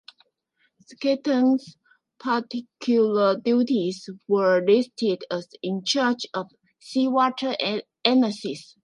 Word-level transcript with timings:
Shackleton's 0.89 1.77
particular 2.17 3.37
duties 3.37 4.09
were 4.27 4.65
listed 4.65 5.23
as: 5.29 5.47
In 5.61 5.83
charge 5.83 6.25
of 6.33 6.47
seawater 6.79 7.55
analysis. 8.03 8.77